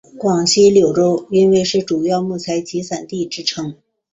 [0.17, 3.75] 广西柳州因为是主要木材集散地之称。